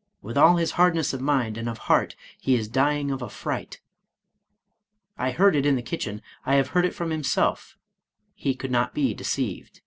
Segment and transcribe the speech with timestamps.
[0.22, 3.80] "With all his hardness of mind, and of heart, he is dying of a fright.
[5.18, 7.76] I heard it in the kitchen, I have heard it from himself,—
[8.34, 9.80] he could not be deceived.